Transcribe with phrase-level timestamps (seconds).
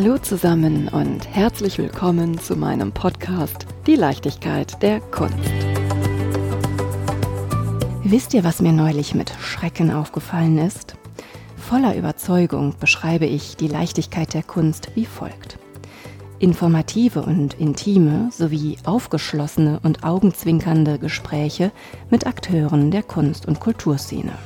[0.00, 5.34] Hallo zusammen und herzlich willkommen zu meinem Podcast Die Leichtigkeit der Kunst.
[8.04, 10.94] Wisst ihr, was mir neulich mit Schrecken aufgefallen ist?
[11.56, 15.58] Voller Überzeugung beschreibe ich die Leichtigkeit der Kunst wie folgt.
[16.38, 21.72] Informative und intime sowie aufgeschlossene und augenzwinkernde Gespräche
[22.08, 24.38] mit Akteuren der Kunst- und Kulturszene.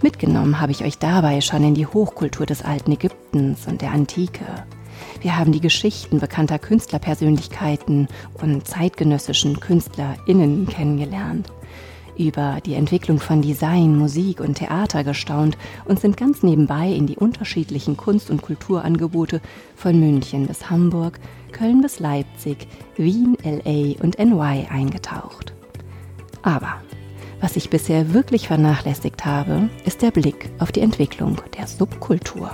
[0.00, 4.44] Mitgenommen habe ich euch dabei schon in die Hochkultur des alten Ägyptens und der Antike.
[5.20, 8.06] Wir haben die Geschichten bekannter Künstlerpersönlichkeiten
[8.40, 11.48] und zeitgenössischen KünstlerInnen kennengelernt,
[12.16, 17.16] über die Entwicklung von Design, Musik und Theater gestaunt und sind ganz nebenbei in die
[17.16, 19.40] unterschiedlichen Kunst- und Kulturangebote
[19.74, 21.18] von München bis Hamburg,
[21.50, 25.54] Köln bis Leipzig, Wien, LA und NY eingetaucht.
[26.42, 26.76] Aber
[27.40, 32.50] was ich bisher wirklich vernachlässigt habe, ist der Blick auf die Entwicklung der Subkultur.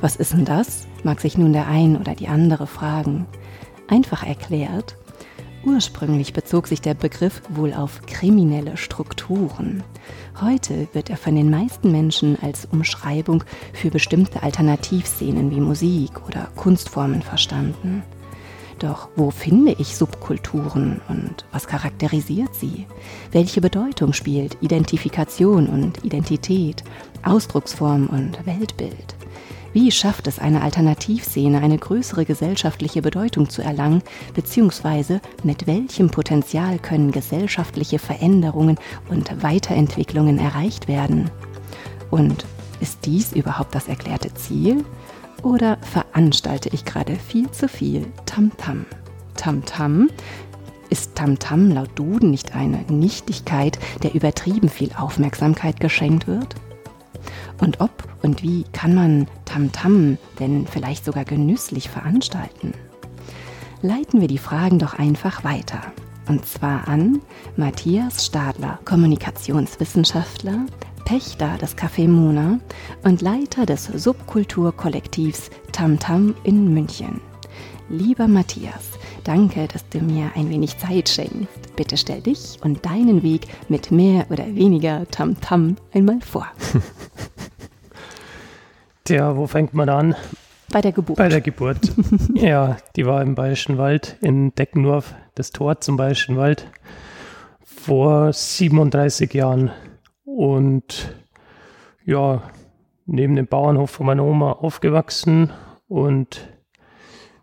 [0.00, 0.86] Was ist denn das?
[1.04, 3.26] mag sich nun der ein oder die andere fragen.
[3.88, 4.96] Einfach erklärt,
[5.64, 9.82] ursprünglich bezog sich der Begriff wohl auf kriminelle Strukturen.
[10.40, 16.48] Heute wird er von den meisten Menschen als Umschreibung für bestimmte Alternativszenen wie Musik oder
[16.56, 18.02] Kunstformen verstanden.
[18.78, 22.86] Doch wo finde ich Subkulturen und was charakterisiert sie?
[23.32, 26.84] Welche Bedeutung spielt Identifikation und Identität,
[27.24, 29.16] Ausdrucksform und Weltbild?
[29.72, 34.02] Wie schafft es eine Alternativszene, eine größere gesellschaftliche Bedeutung zu erlangen,
[34.34, 38.78] beziehungsweise mit welchem Potenzial können gesellschaftliche Veränderungen
[39.10, 41.30] und Weiterentwicklungen erreicht werden?
[42.10, 42.46] Und
[42.80, 44.84] ist dies überhaupt das erklärte Ziel?
[45.42, 48.86] Oder veranstalte ich gerade viel zu viel Tamtam?
[49.34, 50.10] Tamtam?
[50.90, 56.54] Ist Tamtam laut Duden nicht eine Nichtigkeit, der übertrieben viel Aufmerksamkeit geschenkt wird?
[57.60, 57.90] Und ob
[58.22, 62.72] und wie kann man Tamtam denn vielleicht sogar genüsslich veranstalten?
[63.82, 65.80] Leiten wir die Fragen doch einfach weiter.
[66.28, 67.20] Und zwar an
[67.56, 70.66] Matthias Stadler, Kommunikationswissenschaftler,
[71.08, 72.60] Pächter des Café Mona
[73.02, 77.22] und Leiter des Subkulturkollektivs Tamtam in München.
[77.88, 78.90] Lieber Matthias,
[79.24, 81.74] danke, dass du mir ein wenig Zeit schenkst.
[81.76, 86.46] Bitte stell dich und deinen Weg mit mehr oder weniger Tamtam einmal vor.
[89.04, 90.14] Tja, wo fängt man an?
[90.70, 91.16] Bei der Geburt.
[91.16, 91.90] Bei der Geburt.
[92.34, 96.66] ja, die war im Bayerischen Wald, in Deckendorf, das Tor zum Bayerischen Wald,
[97.64, 99.70] vor 37 Jahren.
[100.38, 101.16] Und
[102.04, 102.44] ja,
[103.06, 105.50] neben dem Bauernhof von meiner Oma aufgewachsen
[105.88, 106.48] und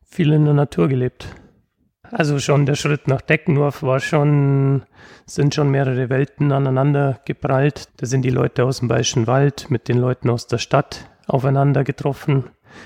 [0.01, 1.27] viel in der Natur gelebt.
[2.03, 4.83] Also schon der Schritt nach Deckendorf war schon,
[5.25, 7.89] sind schon mehrere Welten aneinander geprallt.
[7.97, 11.83] Da sind die Leute aus dem Bayerischen Wald mit den Leuten aus der Stadt aufeinander
[11.83, 12.45] getroffen,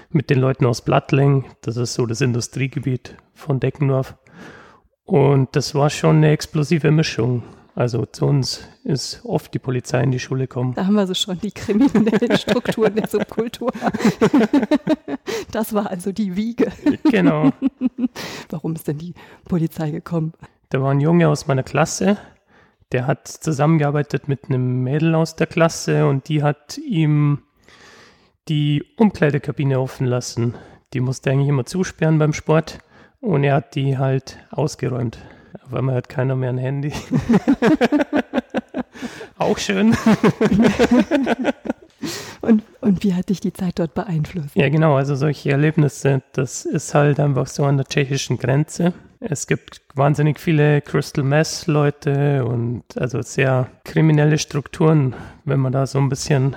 [0.09, 1.45] mit den Leuten aus Blattling.
[1.61, 4.15] Das ist so das Industriegebiet von Deckendorf.
[5.03, 7.43] Und das war schon eine explosive Mischung.
[7.79, 10.73] Also zu uns ist oft die Polizei in die Schule gekommen.
[10.73, 13.71] Da haben wir so schon die kriminellen Strukturen der Subkultur.
[15.51, 16.71] Das war also die Wiege.
[17.09, 17.51] Genau.
[18.49, 19.13] Warum ist denn die
[19.45, 20.33] Polizei gekommen?
[20.69, 22.17] Da war ein Junge aus meiner Klasse,
[22.91, 27.43] der hat zusammengearbeitet mit einem Mädel aus der Klasse und die hat ihm
[28.47, 30.55] die Umkleidekabine offen lassen.
[30.93, 32.79] Die musste eigentlich immer zusperren beim Sport
[33.21, 35.17] und er hat die halt ausgeräumt.
[35.65, 36.91] Auf einmal hat keiner mehr ein Handy.
[39.37, 39.91] Auch schön.
[42.41, 44.55] und, und wie hat dich die Zeit dort beeinflusst?
[44.55, 44.95] Ja, genau.
[44.95, 48.93] Also solche Erlebnisse, das ist halt einfach so an der tschechischen Grenze.
[49.21, 55.15] Es gibt wahnsinnig viele Crystal Mess Leute und also sehr kriminelle Strukturen,
[55.45, 56.55] wenn man da so ein bisschen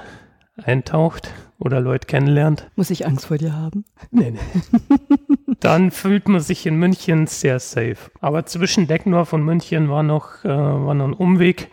[0.57, 1.31] eintaucht
[1.65, 2.69] oder Leute kennenlernt.
[2.77, 3.85] Muss ich Angst vor dir haben?
[4.11, 4.97] Nee, nee.
[5.61, 8.11] Dann fühlt man sich in München sehr safe.
[8.21, 11.69] Aber zwischen Deckendorf und München war noch, äh, war noch ein Umweg.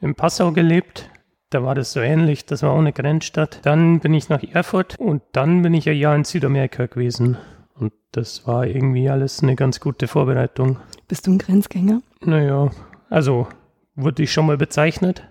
[0.00, 1.08] In Passau gelebt.
[1.48, 2.44] Da war das so ähnlich.
[2.44, 3.60] Das war auch eine Grenzstadt.
[3.62, 7.38] Dann bin ich nach Erfurt und dann bin ich ein Jahr in Südamerika gewesen.
[7.74, 10.78] Und das war irgendwie alles eine ganz gute Vorbereitung.
[11.08, 12.02] Bist du ein Grenzgänger?
[12.20, 12.70] Naja,
[13.08, 13.48] also
[13.94, 15.22] wurde ich schon mal bezeichnet.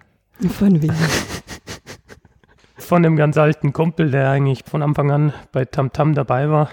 [0.49, 0.93] Von wem?
[2.83, 6.69] Von einem ganz alten Kumpel, der eigentlich von Anfang an bei Tamtam -Tam dabei war.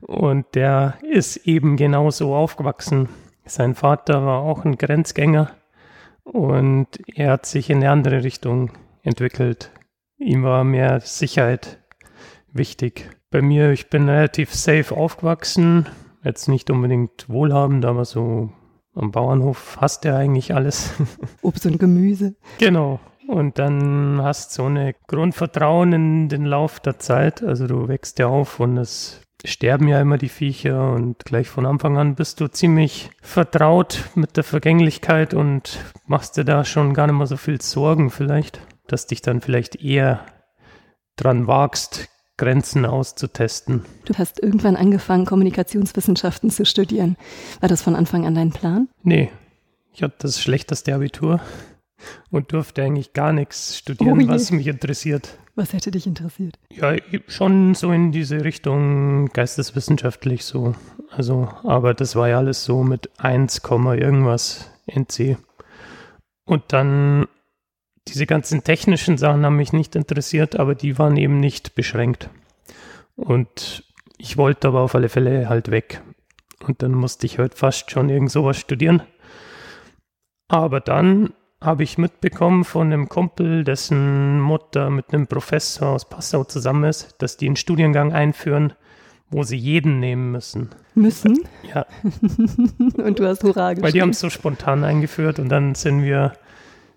[0.00, 3.08] Und der ist eben genauso aufgewachsen.
[3.44, 5.50] Sein Vater war auch ein Grenzgänger
[6.24, 8.70] und er hat sich in eine andere Richtung
[9.02, 9.70] entwickelt.
[10.18, 11.78] Ihm war mehr Sicherheit
[12.52, 13.10] wichtig.
[13.30, 15.86] Bei mir, ich bin relativ safe aufgewachsen,
[16.24, 18.50] jetzt nicht unbedingt wohlhabend, aber so
[18.94, 20.92] am Bauernhof hast du eigentlich alles.
[21.42, 22.34] Obst und Gemüse.
[22.58, 23.00] Genau.
[23.28, 27.42] Und dann hast du so eine Grundvertrauen in den Lauf der Zeit.
[27.42, 31.66] Also du wächst ja auf und es sterben ja immer die Viecher und gleich von
[31.66, 37.06] Anfang an bist du ziemlich vertraut mit der Vergänglichkeit und machst dir da schon gar
[37.06, 40.24] nicht mehr so viel Sorgen vielleicht, dass dich dann vielleicht eher
[41.16, 42.08] dran wagst,
[42.38, 43.84] Grenzen auszutesten.
[44.06, 47.18] Du hast irgendwann angefangen, Kommunikationswissenschaften zu studieren.
[47.60, 48.88] War das von Anfang an dein Plan?
[49.02, 49.30] Nee,
[49.92, 51.42] ich hatte das schlechteste Abitur
[52.30, 55.38] und durfte eigentlich gar nichts studieren, oh was mich interessiert.
[55.54, 56.58] Was hätte dich interessiert?
[56.70, 56.94] Ja,
[57.26, 60.74] schon so in diese Richtung geisteswissenschaftlich so.
[61.10, 65.36] Also, aber das war ja alles so mit 1, irgendwas NC.
[66.44, 67.26] Und dann
[68.06, 72.30] diese ganzen technischen Sachen haben mich nicht interessiert, aber die waren eben nicht beschränkt.
[73.16, 73.84] Und
[74.16, 76.00] ich wollte aber auf alle Fälle halt weg.
[76.66, 79.02] Und dann musste ich halt fast schon irgend sowas studieren.
[80.48, 86.44] Aber dann habe ich mitbekommen von einem Kumpel, dessen Mutter mit einem Professor aus Passau
[86.44, 88.74] zusammen ist, dass die einen Studiengang einführen,
[89.30, 90.70] wo sie jeden nehmen müssen.
[90.94, 91.40] Müssen?
[91.74, 91.86] Ja.
[92.96, 93.82] und du hast Hurra geschrieben.
[93.82, 96.32] Weil die haben es so spontan eingeführt und dann sind wir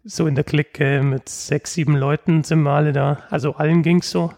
[0.04, 3.19] so in der Clique mit sechs, sieben Leuten sind wir alle da.
[3.30, 4.31] Also allen ging es so.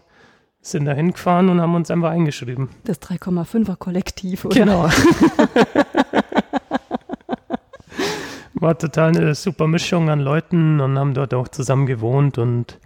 [0.60, 2.70] Sind da hingefahren und haben uns einfach eingeschrieben.
[2.84, 4.54] Das 3,5er Kollektiv, oder?
[4.54, 4.88] Genau.
[8.64, 12.80] war total eine super Mischung an Leuten und haben dort auch zusammen gewohnt und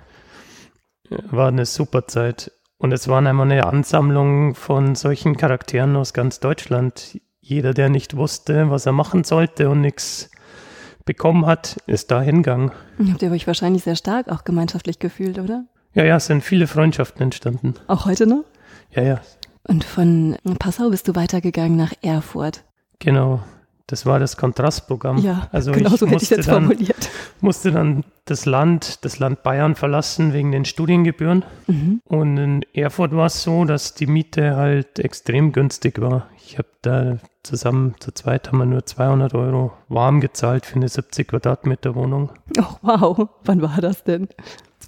[1.31, 2.51] war eine super Zeit.
[2.79, 7.21] Und es war einmal eine Ansammlung von solchen Charakteren aus ganz Deutschland.
[7.41, 10.33] Jeder, der nicht wusste, was er machen sollte und nichts
[11.05, 12.73] bekommen hat, ist da hingegangen.
[13.11, 15.65] Habt ihr euch wahrscheinlich sehr stark auch gemeinschaftlich gefühlt, oder?
[15.95, 17.75] Ja, ja, es sind viele Freundschaften entstanden.
[17.87, 18.45] Auch heute noch?
[18.91, 19.21] Ja, ja.
[19.63, 22.65] Und von Passau bist du weitergegangen nach Erfurt.
[22.99, 23.41] Genau.
[23.89, 25.17] Das war das Kontrastprogramm.
[25.17, 27.09] Ja, also genau so hätte ich jetzt dann, formuliert.
[27.41, 31.43] Musste dann das Land, das Land Bayern verlassen wegen den Studiengebühren.
[31.67, 32.03] Mhm.
[32.05, 36.29] Und in Erfurt war es so, dass die Miete halt extrem günstig war.
[36.45, 40.89] Ich habe da zusammen zu zweit haben wir nur 200 Euro warm gezahlt für eine
[40.89, 42.31] 70 Quadratmeter Wohnung.
[42.59, 44.29] Oh wow, wann war das denn?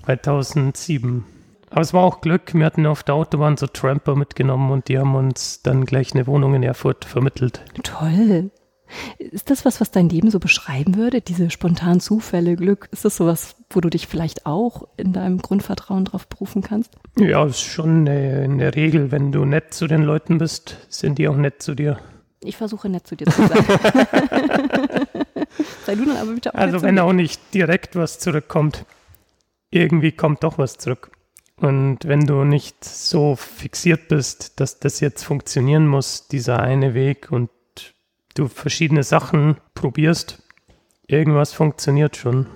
[0.05, 1.25] 2007.
[1.71, 4.99] Aber es war auch Glück, wir hatten auf der Autobahn so Tramper mitgenommen und die
[4.99, 7.63] haben uns dann gleich eine Wohnung in Erfurt vermittelt.
[7.83, 8.51] Toll.
[9.19, 11.21] Ist das was, was dein Leben so beschreiben würde?
[11.21, 12.89] Diese spontanen Zufälle, Glück?
[12.93, 16.97] Ist das sowas, wo du dich vielleicht auch in deinem Grundvertrauen drauf berufen kannst?
[17.19, 21.29] Ja, ist schon in der Regel, wenn du nett zu den Leuten bist, sind die
[21.29, 21.99] auch nett zu dir.
[22.43, 23.65] Ich versuche nett zu dir zu sein.
[25.87, 28.87] Sei du dann aber bitte auch Also wenn auch nicht direkt was zurückkommt,
[29.71, 31.11] irgendwie kommt doch was zurück.
[31.57, 37.31] Und wenn du nicht so fixiert bist, dass das jetzt funktionieren muss, dieser eine Weg
[37.31, 37.51] und
[38.35, 40.43] du verschiedene Sachen probierst,
[41.07, 42.47] irgendwas funktioniert schon.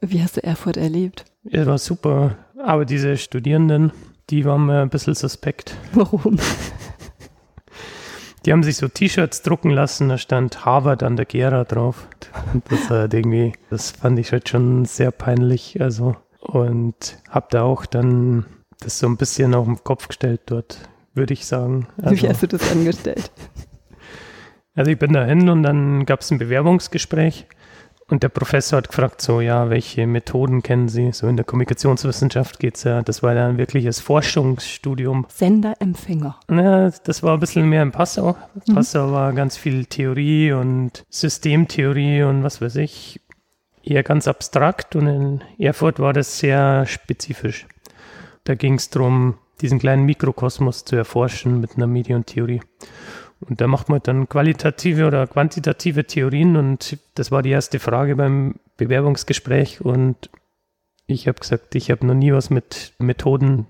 [0.00, 1.24] Wie hast du Erfurt erlebt?
[1.44, 3.92] Es war super, aber diese Studierenden,
[4.30, 5.76] die waren mir ein bisschen suspekt.
[5.92, 6.38] Warum?
[8.44, 12.08] Die haben sich so T-Shirts drucken lassen, da stand Harvard an der Gera drauf.
[12.68, 15.80] Das halt irgendwie, das fand ich halt schon sehr peinlich.
[15.80, 18.46] Also, und hab da auch dann
[18.80, 20.80] das so ein bisschen auf den Kopf gestellt dort,
[21.14, 21.86] würde ich sagen.
[22.02, 23.30] Also, Wie hast du das angestellt?
[24.74, 27.46] Also ich bin da hin und dann gab es ein Bewerbungsgespräch
[28.08, 31.12] und der Professor hat gefragt, so ja, welche Methoden kennen Sie?
[31.12, 35.26] So in der Kommunikationswissenschaft geht es ja, das war ja ein wirkliches Forschungsstudium.
[35.28, 36.38] Sender, Empfänger.
[36.50, 38.36] Ja, das war ein bisschen mehr in Passau.
[38.66, 38.74] Mhm.
[38.74, 43.20] Passau war ganz viel Theorie und Systemtheorie und was weiß ich,
[43.82, 47.66] eher ganz abstrakt und in Erfurt war das sehr spezifisch.
[48.44, 52.60] Da ging es darum, diesen kleinen Mikrokosmos zu erforschen mit einer Medientheorie.
[53.48, 58.16] Und da macht man dann qualitative oder quantitative Theorien und das war die erste Frage
[58.16, 60.30] beim Bewerbungsgespräch und
[61.06, 63.66] ich habe gesagt, ich habe noch nie was mit Methoden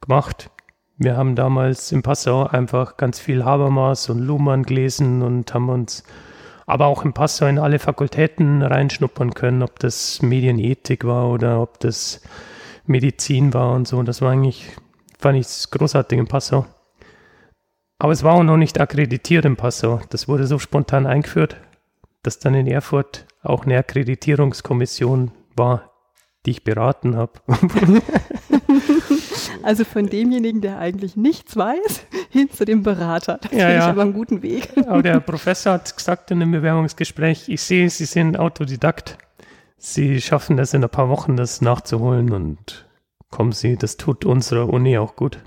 [0.00, 0.50] gemacht.
[0.96, 6.04] Wir haben damals in Passau einfach ganz viel Habermas und Luhmann gelesen und haben uns
[6.66, 11.80] aber auch in Passau in alle Fakultäten reinschnuppern können, ob das Medienethik war oder ob
[11.80, 12.22] das
[12.86, 14.02] Medizin war und so.
[14.02, 14.76] Das war eigentlich,
[15.18, 16.66] fand ich großartig in Passau.
[18.02, 20.00] Aber es war auch noch nicht akkreditiert im Passau.
[20.10, 21.58] Das wurde so spontan eingeführt,
[22.24, 25.92] dass dann in Erfurt auch eine Akkreditierungskommission war,
[26.44, 27.34] die ich beraten habe.
[29.64, 33.38] Also von demjenigen, der eigentlich nichts weiß, hin zu dem Berater.
[33.40, 33.78] Das ja, finde ja.
[33.78, 34.70] ich aber einen guten Weg.
[34.88, 39.18] Aber der Professor hat gesagt in einem Bewerbungsgespräch, ich sehe, Sie sind Autodidakt.
[39.78, 42.88] Sie schaffen es in ein paar Wochen, das nachzuholen und
[43.30, 45.38] kommen Sie, das tut unserer Uni auch gut.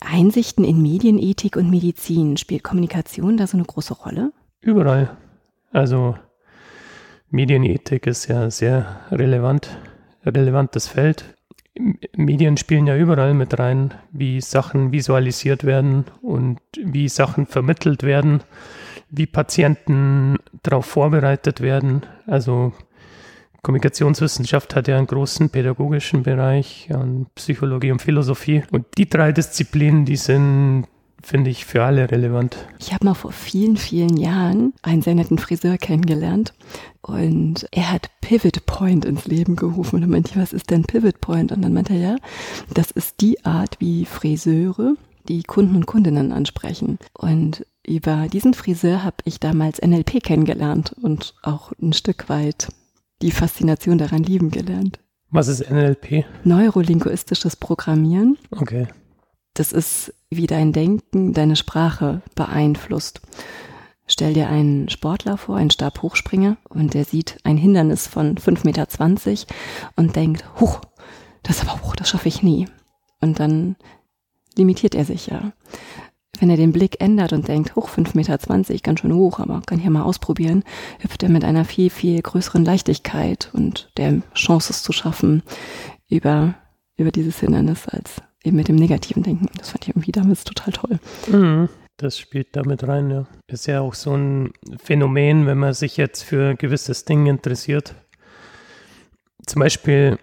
[0.00, 4.32] Einsichten in Medienethik und Medizin, spielt Kommunikation da so eine große Rolle?
[4.60, 5.16] Überall.
[5.72, 6.16] Also
[7.30, 9.76] Medienethik ist ja sehr relevant.
[10.24, 11.24] relevantes Feld.
[12.16, 18.42] Medien spielen ja überall mit rein, wie Sachen visualisiert werden und wie Sachen vermittelt werden,
[19.08, 22.02] wie Patienten darauf vorbereitet werden.
[22.26, 22.72] Also
[23.62, 28.62] Kommunikationswissenschaft hat ja einen großen pädagogischen Bereich an Psychologie und Philosophie.
[28.70, 30.86] Und die drei Disziplinen, die sind
[31.22, 32.56] finde ich für alle relevant.
[32.78, 36.54] Ich habe mal vor vielen, vielen Jahren einen sehr netten Friseur kennengelernt
[37.02, 39.96] und er hat Pivot Point ins Leben gerufen.
[39.96, 41.52] Und dann meinte ich, was ist denn Pivot Point?
[41.52, 42.16] Und dann meinte er, ja,
[42.74, 44.94] das ist die Art, wie Friseure
[45.28, 46.98] die Kunden und Kundinnen ansprechen.
[47.12, 52.68] Und über diesen Friseur habe ich damals NLP kennengelernt und auch ein Stück weit
[53.22, 55.00] die Faszination daran lieben gelernt.
[55.30, 56.24] Was ist NLP?
[56.44, 58.36] Neurolinguistisches Programmieren.
[58.50, 58.88] Okay.
[59.54, 63.20] Das ist, wie dein Denken deine Sprache beeinflusst.
[64.06, 69.46] Stell dir einen Sportler vor, einen Stabhochspringer, und der sieht ein Hindernis von 5,20 Meter
[69.94, 70.80] und denkt, huch,
[71.44, 72.66] das ist aber hoch, das schaffe ich nie.
[73.20, 73.76] Und dann
[74.56, 75.52] limitiert er sich ja.
[76.38, 79.82] Wenn er den Blick ändert und denkt, hoch 5,20 Meter, ganz schön hoch, aber kann
[79.82, 80.64] ja mal ausprobieren,
[81.00, 85.42] hüpft er mit einer viel, viel größeren Leichtigkeit und der Chance es zu schaffen
[86.08, 86.54] über,
[86.96, 89.48] über dieses Hindernis als eben mit dem negativen Denken.
[89.58, 90.98] Das fand ich irgendwie damals total toll.
[91.30, 91.68] Mhm.
[91.96, 93.26] Das spielt damit rein, ja.
[93.46, 97.94] Ist ja auch so ein Phänomen, wenn man sich jetzt für ein gewisses Ding interessiert.
[99.46, 100.18] Zum Beispiel,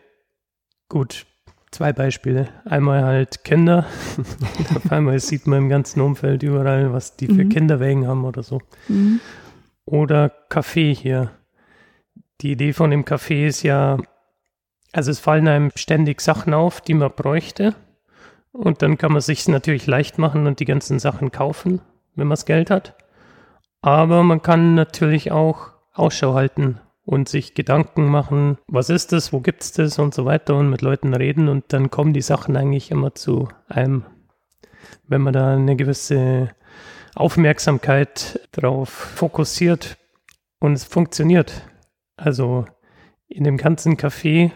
[0.89, 1.27] gut,
[1.71, 2.49] zwei Beispiele.
[2.65, 3.85] Einmal halt Kinder.
[4.75, 7.49] Auf einmal sieht man im ganzen Umfeld überall, was die für mhm.
[7.49, 8.61] Kinderwägen haben oder so.
[8.87, 9.19] Mhm.
[9.85, 11.31] Oder Kaffee hier.
[12.41, 13.97] Die Idee von dem Kaffee ist ja,
[14.91, 17.75] also es fallen einem ständig Sachen auf, die man bräuchte.
[18.51, 21.81] Und dann kann man sich natürlich leicht machen und die ganzen Sachen kaufen,
[22.15, 22.95] wenn man das Geld hat.
[23.81, 29.39] Aber man kann natürlich auch Ausschau halten und sich Gedanken machen, was ist das, wo
[29.39, 32.57] gibt es das und so weiter und mit Leuten reden und dann kommen die Sachen
[32.57, 34.03] eigentlich immer zu einem,
[35.07, 36.49] wenn man da eine gewisse
[37.15, 39.97] Aufmerksamkeit drauf fokussiert
[40.59, 41.61] und es funktioniert.
[42.17, 42.65] Also
[43.29, 44.51] in dem ganzen Café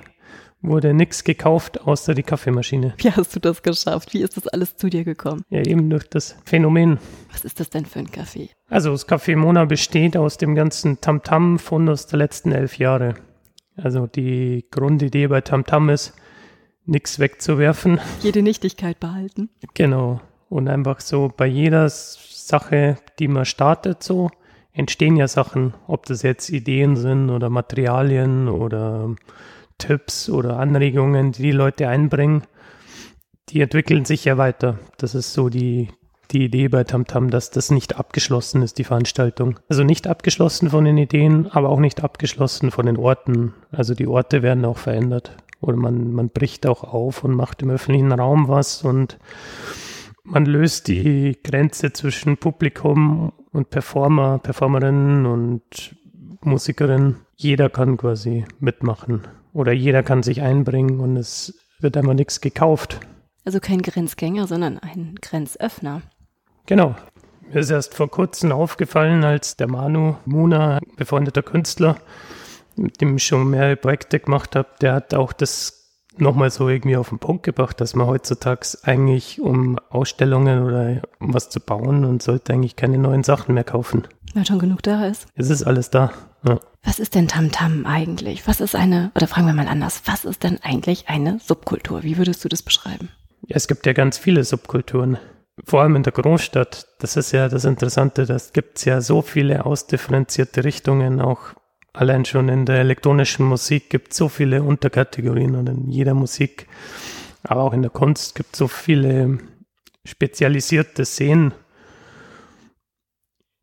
[0.62, 2.94] wurde nichts gekauft außer die Kaffeemaschine.
[2.98, 4.14] Wie hast du das geschafft?
[4.14, 5.44] Wie ist das alles zu dir gekommen?
[5.50, 7.00] Ja, eben durch das Phänomen.
[7.32, 8.50] Was ist das denn für ein Kaffee?
[8.70, 13.16] Also das Café Mona besteht aus dem ganzen Tamtam-Fundus der letzten elf Jahre.
[13.76, 16.14] Also die Grundidee bei Tamtam ist,
[16.86, 18.00] nichts wegzuwerfen.
[18.22, 19.50] Jede Nichtigkeit behalten.
[19.74, 20.22] Genau.
[20.50, 24.30] Und einfach so bei jeder Sache, die man startet, so
[24.74, 29.16] entstehen ja Sachen, ob das jetzt Ideen sind oder Materialien oder
[29.82, 32.44] Tipps oder Anregungen, die die Leute einbringen,
[33.50, 34.78] die entwickeln sich ja weiter.
[34.98, 35.90] Das ist so die,
[36.30, 39.60] die Idee bei Tamtam, dass das nicht abgeschlossen ist, die Veranstaltung.
[39.68, 43.54] Also nicht abgeschlossen von den Ideen, aber auch nicht abgeschlossen von den Orten.
[43.72, 45.36] Also die Orte werden auch verändert.
[45.60, 49.18] Oder man, man bricht auch auf und macht im öffentlichen Raum was und
[50.24, 55.96] man löst die Grenze zwischen Publikum und Performer, Performerinnen und
[56.44, 57.18] Musikerinnen.
[57.36, 59.24] Jeder kann quasi mitmachen
[59.54, 63.00] oder jeder kann sich einbringen und es wird einmal nichts gekauft.
[63.46, 66.02] Also kein Grenzgänger, sondern ein Grenzöffner.
[66.68, 66.96] Genau.
[67.52, 71.98] Mir ist erst vor kurzem aufgefallen, als der Manu Muna, befreundeter Künstler,
[72.76, 75.82] mit dem ich schon mehrere Projekte gemacht habe, der hat auch das
[76.18, 81.34] nochmal so irgendwie auf den Punkt gebracht, dass man heutzutage eigentlich, um Ausstellungen oder um
[81.34, 84.08] was zu bauen, und sollte eigentlich keine neuen Sachen mehr kaufen.
[84.34, 85.28] Weil schon genug da ist.
[85.36, 86.12] Es ist alles da.
[86.44, 86.60] Ja.
[86.84, 88.48] Was ist denn Tamtam -Tam eigentlich?
[88.48, 92.04] Was ist eine, oder fragen wir mal anders, was ist denn eigentlich eine Subkultur?
[92.04, 93.10] Wie würdest du das beschreiben?
[93.48, 95.18] Ja, es gibt ja ganz viele Subkulturen.
[95.66, 96.88] Vor allem in der Großstadt.
[97.00, 98.26] Das ist ja das Interessante.
[98.26, 101.22] Das gibt es ja so viele ausdifferenzierte Richtungen.
[101.22, 101.54] Auch
[101.94, 106.68] allein schon in der elektronischen Musik gibt es so viele Unterkategorien und in jeder Musik,
[107.44, 109.40] aber auch in der Kunst gibt es so viele
[110.06, 111.54] spezialisierte Szenen.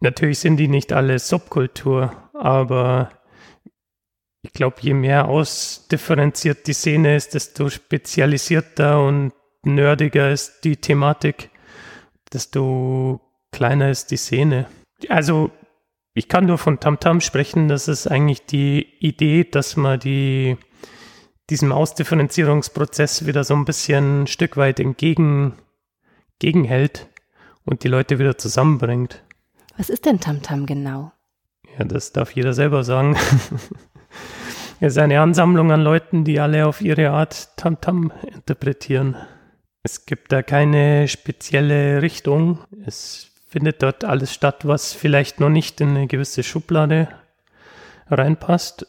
[0.01, 3.11] Natürlich sind die nicht alle Subkultur, aber
[4.43, 9.33] ich glaube, je mehr ausdifferenziert die Szene ist, desto spezialisierter und
[9.65, 11.51] nerdiger ist die Thematik,
[12.33, 13.21] desto
[13.53, 14.67] kleiner ist die Szene.
[15.09, 15.51] Also
[16.15, 20.57] ich kann nur von Tamtam -Tam sprechen, das ist eigentlich die Idee, dass man die,
[21.51, 25.55] diesem Ausdifferenzierungsprozess wieder so ein bisschen ein Stück weit entgegen,
[27.65, 29.23] und die Leute wieder zusammenbringt.
[29.77, 31.13] Was ist denn Tamtam -Tam genau?
[31.79, 33.17] Ja, das darf jeder selber sagen.
[34.81, 39.17] es ist eine Ansammlung an Leuten, die alle auf ihre Art Tamtam -Tam interpretieren.
[39.85, 42.59] Es gibt da keine spezielle Richtung.
[42.85, 47.09] Es findet dort alles statt, was vielleicht noch nicht in eine gewisse Schublade
[48.11, 48.87] reinpasst.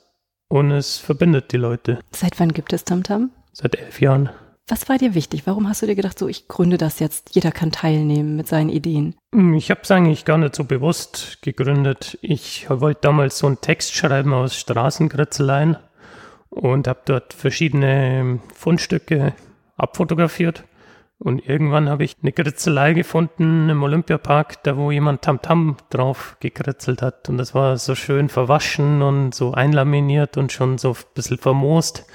[0.52, 2.00] und es verbindet die Leute.
[2.12, 3.30] Seit wann gibt es Tamtam?
[3.54, 4.32] Seit elf Jahren.
[4.70, 5.48] Was war dir wichtig?
[5.48, 8.70] Warum hast du dir gedacht, so ich gründe das jetzt, jeder kann teilnehmen mit seinen
[8.70, 9.16] Ideen?
[9.34, 12.20] Hm, ich habe es eigentlich gar nicht so bewusst gegründet.
[12.22, 15.78] Ich wollte damals so einen Text schreiben aus Straßenkritzeleien
[16.52, 19.34] und habe dort verschiedene Fundstücke
[19.76, 20.66] abfotografiert.
[21.18, 26.38] Und irgendwann habe ich eine Kritzelei gefunden im Olympiapark, da wo jemand Tamtam -Tam drauf
[26.40, 27.28] gekritzelt hat.
[27.28, 32.06] Und das war so schön verwaschen und so einlaminiert und schon so ein bisschen vermoost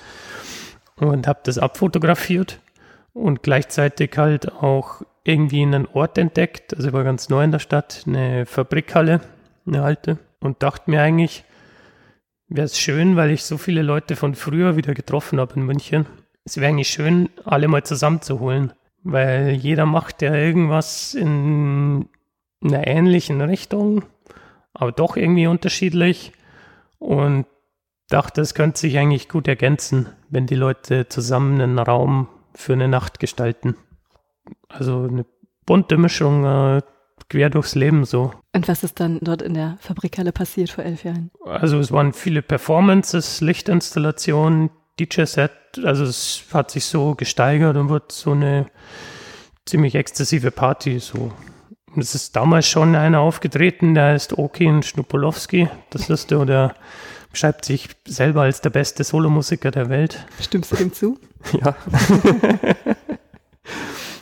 [0.96, 2.60] und habe das abfotografiert
[3.12, 6.74] und gleichzeitig halt auch irgendwie einen Ort entdeckt.
[6.74, 9.20] Also ich war ganz neu in der Stadt, eine Fabrikhalle,
[9.66, 11.44] eine alte und dachte mir eigentlich,
[12.48, 16.06] wäre es schön, weil ich so viele Leute von früher wieder getroffen habe in München.
[16.44, 18.72] Es wäre eigentlich schön, alle mal zusammenzuholen,
[19.02, 22.08] weil jeder macht ja irgendwas in
[22.62, 24.04] einer ähnlichen Richtung,
[24.74, 26.32] aber doch irgendwie unterschiedlich.
[26.98, 27.46] Und
[28.08, 32.88] dachte, es könnte sich eigentlich gut ergänzen, wenn die Leute zusammen einen Raum für eine
[32.88, 33.76] Nacht gestalten.
[34.68, 35.24] Also eine
[35.66, 36.82] bunte Mischung äh,
[37.28, 38.32] quer durchs Leben so.
[38.52, 41.30] Und was ist dann dort in der Fabrikhalle passiert vor elf Jahren?
[41.44, 44.70] Also es waren viele Performances, Lichtinstallationen,
[45.00, 45.52] DJ-Set.
[45.82, 48.66] Also es hat sich so gesteigert und wird so eine
[49.66, 51.32] ziemlich exzessive Party so.
[51.96, 55.68] es ist damals schon einer aufgetreten, der heißt Okin Schnupolowski.
[55.90, 56.74] Das ist der, der
[57.34, 60.24] beschreibt sich selber als der beste Solomusiker der Welt.
[60.40, 61.18] Stimmst du dem zu?
[61.52, 61.76] Ja.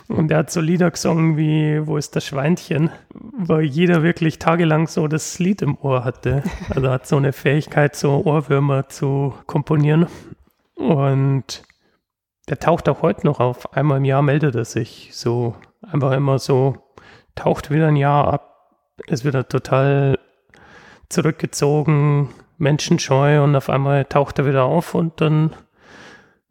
[0.09, 2.89] Und er hat so Lieder gesungen wie Wo ist das Schweinchen?
[3.13, 6.43] Weil jeder wirklich tagelang so das Lied im Ohr hatte.
[6.69, 10.07] Also hat so eine Fähigkeit, so Ohrwürmer zu komponieren.
[10.75, 11.63] Und
[12.49, 13.71] der taucht auch heute noch auf.
[13.73, 15.11] Einmal im Jahr meldet er sich.
[15.13, 16.77] So einfach immer so,
[17.35, 18.73] taucht wieder ein Jahr ab,
[19.07, 20.19] ist wieder total
[21.09, 22.29] zurückgezogen,
[22.63, 25.51] menschenscheu und auf einmal taucht er wieder auf und dann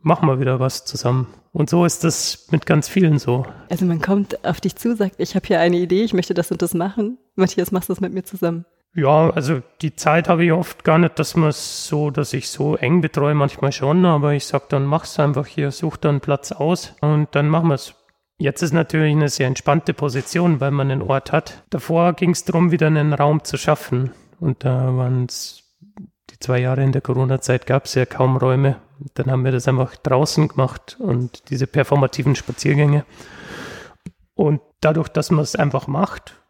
[0.00, 1.26] machen wir wieder was zusammen.
[1.52, 3.44] Und so ist das mit ganz vielen so.
[3.68, 6.50] Also man kommt auf dich zu, sagt, ich habe hier eine Idee, ich möchte das
[6.50, 7.18] und das machen.
[7.34, 8.64] Matthias, machst du das mit mir zusammen?
[8.94, 12.50] Ja, also die Zeit habe ich oft gar nicht, dass man es so, dass ich
[12.50, 16.52] so eng betreue, manchmal schon, aber ich sage dann, mach's einfach hier, such dann Platz
[16.52, 17.94] aus und dann machen wir es.
[18.38, 21.62] Jetzt ist natürlich eine sehr entspannte Position, weil man einen Ort hat.
[21.70, 24.10] Davor ging es darum, wieder einen Raum zu schaffen.
[24.40, 25.61] Und da waren es
[26.42, 28.76] zwei Jahre in der Corona-Zeit gab es ja kaum Räume.
[29.14, 33.04] Dann haben wir das einfach draußen gemacht und diese performativen Spaziergänge.
[34.34, 36.40] Und dadurch, dass man es einfach macht,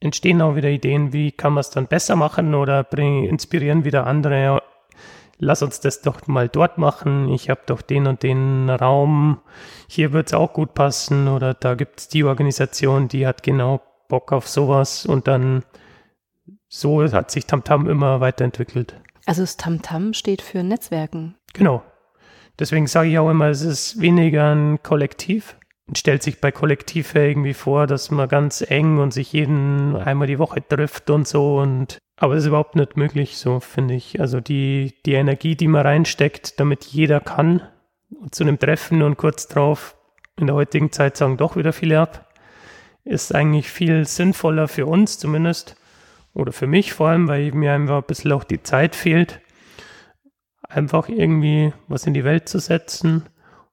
[0.00, 4.06] entstehen auch wieder Ideen, wie kann man es dann besser machen oder bringen, inspirieren wieder
[4.06, 4.62] andere.
[5.38, 7.28] Lass uns das doch mal dort machen.
[7.28, 9.40] Ich habe doch den und den Raum.
[9.88, 11.28] Hier wird es auch gut passen.
[11.28, 15.06] Oder da gibt es die Organisation, die hat genau Bock auf sowas.
[15.06, 15.64] Und dann
[16.68, 19.00] so hat sich Tamtam immer weiterentwickelt.
[19.26, 21.36] Also das Tamtam steht für Netzwerken.
[21.52, 21.82] Genau.
[22.58, 25.56] Deswegen sage ich auch immer, es ist weniger ein Kollektiv.
[25.86, 30.28] Man stellt sich bei Kollektiv irgendwie vor, dass man ganz eng und sich jeden einmal
[30.28, 34.20] die Woche trifft und so und aber das ist überhaupt nicht möglich, so finde ich.
[34.20, 37.60] Also die, die Energie, die man reinsteckt, damit jeder kann,
[38.30, 39.96] zu einem Treffen und kurz drauf
[40.38, 42.32] in der heutigen Zeit sagen doch wieder viele ab,
[43.04, 45.76] ist eigentlich viel sinnvoller für uns zumindest,
[46.34, 49.40] oder für mich vor allem, weil mir einfach ein bisschen auch die Zeit fehlt,
[50.62, 53.24] einfach irgendwie was in die Welt zu setzen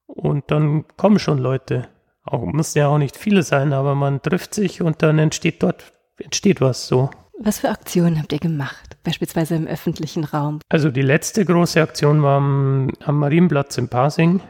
[0.06, 1.88] und dann kommen schon Leute.
[2.24, 5.92] Auch müssen ja auch nicht viele sein, aber man trifft sich und dann entsteht dort
[6.18, 7.10] entsteht was so.
[7.40, 10.60] Was für Aktionen habt ihr gemacht, beispielsweise im öffentlichen Raum?
[10.68, 14.40] Also die letzte große Aktion war am, am Marienplatz in Pasing.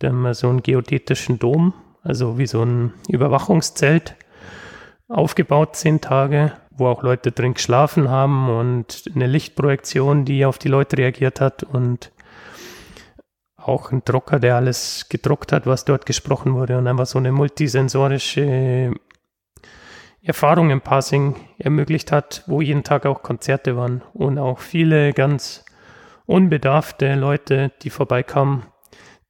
[0.00, 4.16] Da haben wir so einen geodätischen Dom, also wie so ein Überwachungszelt
[5.08, 10.68] aufgebaut, zehn Tage wo auch Leute drin geschlafen haben und eine Lichtprojektion, die auf die
[10.68, 12.12] Leute reagiert hat und
[13.56, 17.32] auch ein Drucker, der alles gedruckt hat, was dort gesprochen wurde und einfach so eine
[17.32, 18.92] multisensorische
[20.20, 25.64] Erfahrung im Passing ermöglicht hat, wo jeden Tag auch Konzerte waren und auch viele ganz
[26.26, 28.64] unbedarfte Leute, die vorbeikamen,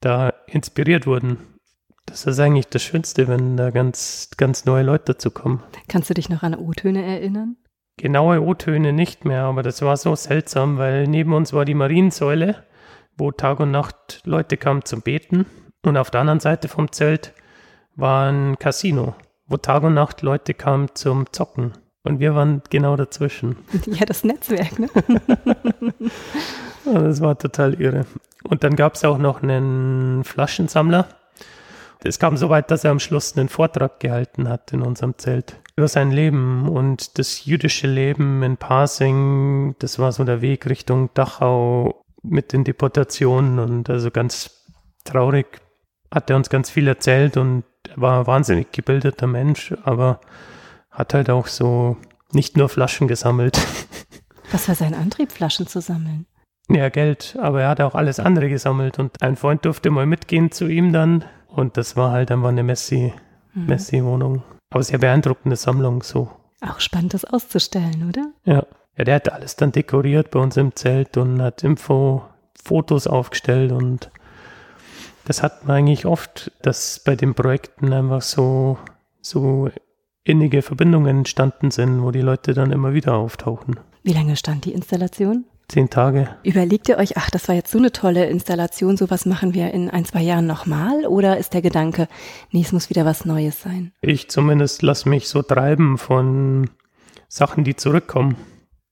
[0.00, 1.51] da inspiriert wurden
[2.12, 5.62] das ist eigentlich das Schönste, wenn da ganz, ganz neue Leute dazu kommen.
[5.88, 7.56] Kannst du dich noch an O-Töne erinnern?
[7.96, 12.64] Genaue O-Töne nicht mehr, aber das war so seltsam, weil neben uns war die Mariensäule,
[13.16, 15.46] wo Tag und Nacht Leute kamen zum Beten.
[15.84, 17.32] Und auf der anderen Seite vom Zelt
[17.96, 19.14] war ein Casino,
[19.46, 21.72] wo Tag und Nacht Leute kamen zum Zocken.
[22.04, 23.56] Und wir waren genau dazwischen.
[23.86, 24.88] Ja, das Netzwerk, ne?
[26.84, 28.04] das war total irre.
[28.44, 31.06] Und dann gab es auch noch einen Flaschensammler,
[32.04, 35.56] es kam so weit, dass er am Schluss einen Vortrag gehalten hat in unserem Zelt
[35.76, 39.74] über sein Leben und das jüdische Leben in Pasing.
[39.78, 42.04] Das war so der Weg Richtung Dachau.
[42.22, 44.68] mit den Deportationen und also ganz
[45.04, 45.46] traurig
[46.12, 50.20] hat er uns ganz viel erzählt und er war ein wahnsinnig gebildeter Mensch, aber
[50.90, 51.96] hat halt auch so
[52.32, 53.58] nicht nur Flaschen gesammelt.
[54.52, 56.26] Was war sein Antrieb, Flaschen zu sammeln?
[56.68, 60.52] Ja, Geld, aber er hat auch alles andere gesammelt und ein Freund durfte mal mitgehen
[60.52, 63.12] zu ihm dann und das war halt einfach eine Messi,
[63.54, 63.66] mhm.
[63.66, 64.42] Messi-Wohnung.
[64.70, 66.30] Aber sehr beeindruckende Sammlung so.
[66.60, 68.32] Auch spannend, das auszustellen, oder?
[68.44, 68.66] Ja.
[68.96, 72.22] Ja, der hat alles dann dekoriert bei uns im Zelt und hat Info,
[72.62, 74.10] Fotos aufgestellt und
[75.24, 78.76] das hat man eigentlich oft, dass bei den Projekten einfach so,
[79.20, 79.70] so
[80.24, 83.80] innige Verbindungen entstanden sind, wo die Leute dann immer wieder auftauchen.
[84.02, 85.44] Wie lange stand die Installation?
[85.72, 86.28] Zehn Tage.
[86.42, 89.88] Überlegt ihr euch, ach, das war jetzt so eine tolle Installation, sowas machen wir in
[89.88, 91.06] ein, zwei Jahren nochmal?
[91.06, 92.08] Oder ist der Gedanke,
[92.50, 93.90] nee, es muss wieder was Neues sein?
[94.02, 96.68] Ich zumindest lasse mich so treiben von
[97.26, 98.36] Sachen, die zurückkommen.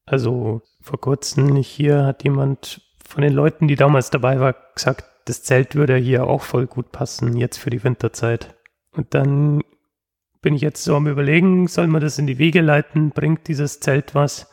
[0.06, 5.42] Also vor kurzem hier hat jemand von den Leuten, die damals dabei war, gesagt, das
[5.42, 8.56] Zelt würde hier auch voll gut passen, jetzt für die Winterzeit.
[8.96, 9.62] Und dann
[10.40, 13.10] bin ich jetzt so am Überlegen, soll man das in die Wege leiten?
[13.10, 14.50] Bringt dieses Zelt was?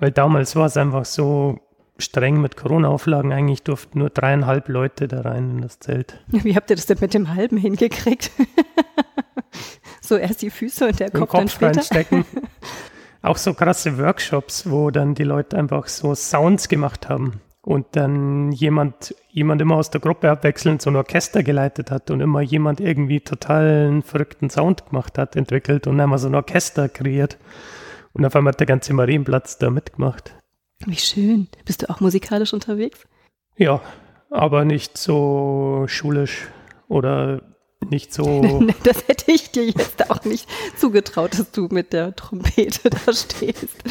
[0.00, 1.60] Weil damals war es einfach so
[1.98, 3.32] streng mit Corona-Auflagen.
[3.32, 6.20] Eigentlich durften nur dreieinhalb Leute da rein in das Zelt.
[6.28, 8.30] Wie habt ihr das denn mit dem halben hingekriegt?
[10.00, 11.76] so erst die Füße und der Kopf, Kopf dann später?
[11.78, 12.24] reinstecken.
[13.22, 18.52] Auch so krasse Workshops, wo dann die Leute einfach so Sounds gemacht haben und dann
[18.52, 22.80] jemand, jemand immer aus der Gruppe abwechselnd so ein Orchester geleitet hat und immer jemand
[22.80, 27.36] irgendwie total einen verrückten Sound gemacht hat, entwickelt und einmal so ein Orchester kreiert.
[28.18, 30.34] Und auf einmal hat der ganze Marienplatz da mitgemacht.
[30.84, 31.48] Wie schön.
[31.64, 33.06] Bist du auch musikalisch unterwegs?
[33.56, 33.80] Ja,
[34.30, 36.48] aber nicht so schulisch
[36.88, 37.42] oder
[37.88, 38.68] nicht so.
[38.82, 43.84] Das hätte ich dir jetzt auch nicht zugetraut, dass du mit der Trompete da stehst.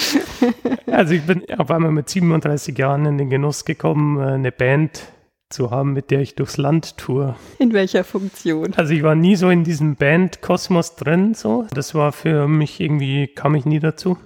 [0.87, 5.03] Also ich bin auf einmal mit 37 Jahren in den Genuss gekommen, äh, eine Band
[5.49, 7.36] zu haben, mit der ich durchs Land tour.
[7.60, 8.73] In welcher Funktion?
[8.75, 11.65] Also ich war nie so in diesem Band-Kosmos drin, so.
[11.71, 14.17] Das war für mich irgendwie, kam ich nie dazu.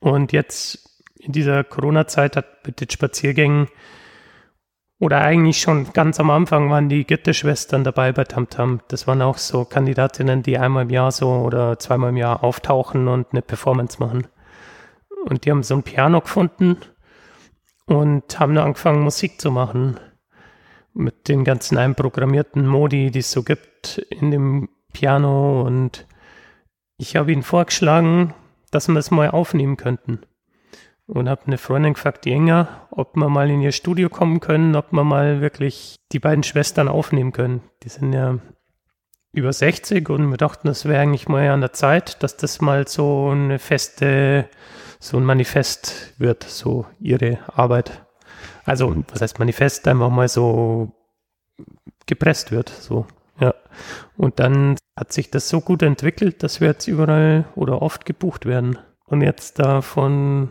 [0.00, 3.68] Und jetzt in dieser Corona-Zeit hat mit den Spaziergängen
[4.98, 8.80] oder eigentlich schon ganz am Anfang waren die Gitterschwestern dabei bei Tamtam.
[8.86, 13.08] Das waren auch so Kandidatinnen, die einmal im Jahr so oder zweimal im Jahr auftauchen
[13.08, 14.28] und eine Performance machen.
[15.24, 16.76] Und die haben so ein Piano gefunden
[17.86, 19.98] und haben dann angefangen, Musik zu machen.
[20.94, 25.62] Mit den ganzen einprogrammierten Modi, die es so gibt in dem Piano.
[25.62, 26.06] Und
[26.98, 28.34] ich habe ihnen vorgeschlagen,
[28.70, 30.20] dass wir es mal aufnehmen könnten
[31.06, 34.76] und habe eine Freundin gefragt, die Inga, ob wir mal in ihr Studio kommen können,
[34.76, 37.62] ob wir mal wirklich die beiden Schwestern aufnehmen können.
[37.82, 38.38] Die sind ja
[39.32, 42.86] über 60 und wir dachten, das wäre eigentlich mal an der Zeit, dass das mal
[42.86, 44.48] so eine feste,
[45.02, 48.06] so ein Manifest wird, so ihre Arbeit.
[48.64, 49.88] Also, was heißt Manifest?
[49.88, 50.92] Einfach mal so
[52.06, 53.06] gepresst wird, so,
[53.40, 53.52] ja.
[54.16, 58.46] Und dann hat sich das so gut entwickelt, dass wir jetzt überall oder oft gebucht
[58.46, 58.78] werden.
[59.04, 60.50] Und jetzt da von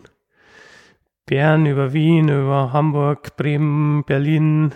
[1.25, 4.73] Bern, über Wien, über Hamburg, Bremen, Berlin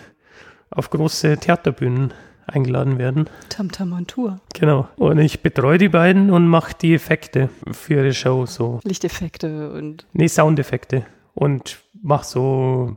[0.70, 2.14] auf große Theaterbühnen
[2.46, 3.28] eingeladen werden.
[3.48, 4.40] Tamtam on Tour.
[4.54, 4.88] Genau.
[4.96, 8.80] Und ich betreue die beiden und mache die Effekte für ihre Show so.
[8.84, 10.06] Lichteffekte und.
[10.12, 11.06] Nee, Soundeffekte.
[11.34, 12.96] Und mache so,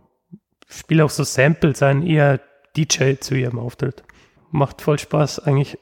[0.67, 2.39] spiele auch so Samples ein, eher
[2.77, 4.03] DJ zu ihrem Auftritt.
[4.51, 5.77] Macht voll Spaß eigentlich.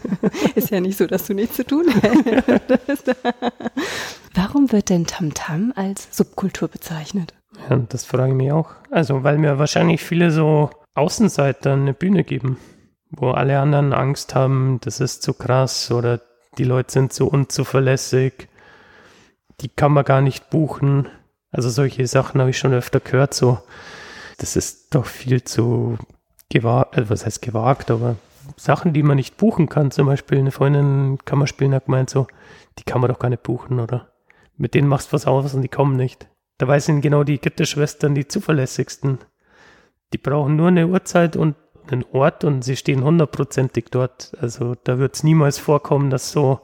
[0.54, 3.14] Ist ja nicht so, dass du nichts zu tun hättest.
[4.34, 7.34] Warum wird denn Tamtam als Subkultur bezeichnet?
[7.68, 8.70] Ja, das frage ich mich auch.
[8.90, 12.56] Also, weil mir wahrscheinlich viele so Außenseiter eine Bühne geben,
[13.16, 16.20] wo alle anderen Angst haben, das ist zu krass oder
[16.58, 18.48] die Leute sind so unzuverlässig,
[19.60, 21.08] die kann man gar nicht buchen.
[21.50, 23.58] Also solche Sachen habe ich schon öfter gehört, so,
[24.38, 25.98] das ist doch viel zu
[26.50, 28.16] gewagt, also was heißt gewagt, aber
[28.56, 32.26] Sachen, die man nicht buchen kann, zum Beispiel eine Freundin Kammerspielen hat gemeint so,
[32.78, 34.12] die kann man doch gar nicht buchen, oder?
[34.56, 36.28] mit denen machst du was aus und die kommen nicht.
[36.58, 39.18] Dabei sind genau die Gitterschwestern die zuverlässigsten.
[40.12, 41.56] Die brauchen nur eine Uhrzeit und
[41.92, 44.32] einen Ort und sie stehen hundertprozentig dort.
[44.40, 46.60] Also da wird es niemals vorkommen, dass so,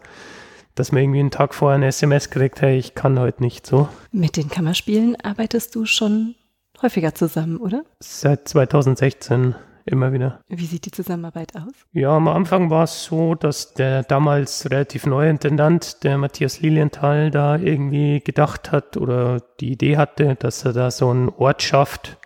[0.75, 3.89] dass man irgendwie einen Tag vorher eine SMS kriegt, hey, ich kann heute nicht so.
[4.11, 6.35] Mit den Kammerspielen arbeitest du schon
[6.81, 7.85] häufiger zusammen, oder?
[8.01, 9.55] Seit 2016
[9.85, 10.41] immer wieder.
[10.49, 11.73] Wie sieht die Zusammenarbeit aus?
[11.93, 17.31] Ja, am Anfang war es so, dass der damals relativ neue Intendant, der Matthias Lilienthal,
[17.31, 22.19] da irgendwie gedacht hat oder die Idee hatte, dass er da so einen Ort schafft,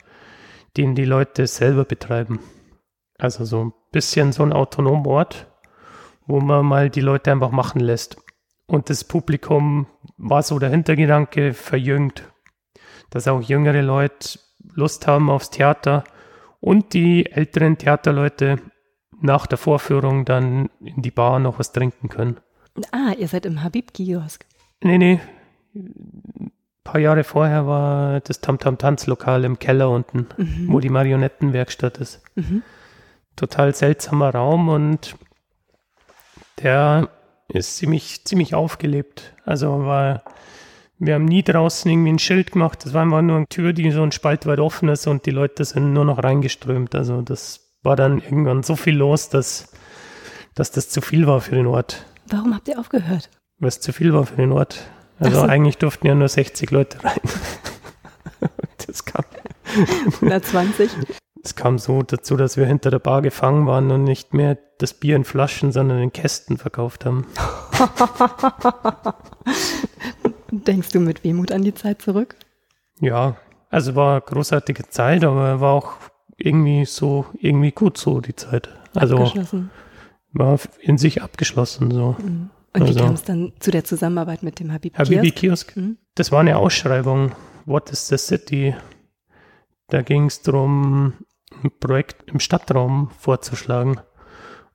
[0.76, 2.40] den die Leute selber betreiben.
[3.18, 5.46] Also so ein bisschen so ein autonomer Ort,
[6.26, 8.16] wo man mal die Leute einfach machen lässt.
[8.66, 12.24] Und das Publikum war so der Hintergedanke verjüngt,
[13.10, 14.38] dass auch jüngere Leute
[14.74, 16.04] Lust haben aufs Theater
[16.60, 18.56] und die älteren Theaterleute
[19.20, 22.38] nach der Vorführung dann in die Bar noch was trinken können.
[22.90, 24.44] Ah, ihr seid im Habib-Kiosk.
[24.82, 25.20] Nee, nee.
[25.74, 26.52] Ein
[26.84, 30.66] paar Jahre vorher war das Tam-Tam-Tanzlokal im Keller unten, mhm.
[30.68, 32.22] wo die Marionettenwerkstatt ist.
[32.34, 32.62] Mhm.
[33.36, 35.16] Total seltsamer Raum und
[36.62, 37.08] der
[37.48, 39.34] ist ziemlich, ziemlich aufgelebt.
[39.44, 40.22] Also war,
[40.98, 42.84] wir haben nie draußen irgendwie ein Schild gemacht.
[42.84, 45.30] Das war einfach nur eine Tür, die so ein Spalt weit offen ist und die
[45.30, 46.94] Leute sind nur noch reingeströmt.
[46.94, 49.72] Also das war dann irgendwann so viel los, dass,
[50.54, 52.04] dass das zu viel war für den Ort.
[52.28, 53.30] Warum habt ihr aufgehört?
[53.58, 54.82] Weil es zu viel war für den Ort.
[55.18, 55.46] Also so.
[55.46, 57.20] eigentlich durften ja nur 60 Leute rein.
[58.86, 59.24] das kam.
[60.20, 60.90] 120?
[61.46, 64.94] Es kam so dazu, dass wir hinter der Bar gefangen waren und nicht mehr das
[64.94, 67.24] Bier in Flaschen, sondern in Kästen verkauft haben.
[70.50, 72.34] Denkst du mit Wehmut an die Zeit zurück?
[72.98, 73.36] Ja,
[73.70, 75.92] also war eine großartige Zeit, aber war auch
[76.36, 78.68] irgendwie so, irgendwie gut so die Zeit.
[78.96, 79.32] Also
[80.32, 82.16] war in sich abgeschlossen so.
[82.18, 82.50] Mhm.
[82.74, 85.12] Und also, wie kam es dann zu der Zusammenarbeit mit dem Habibi Kiosk?
[85.12, 85.76] Habibi Kiosk.
[85.76, 85.96] Mhm.
[86.16, 87.36] Das war eine Ausschreibung.
[87.66, 88.74] What is the City?
[89.88, 91.14] Da ging es darum,
[91.62, 94.00] ein Projekt im Stadtraum vorzuschlagen.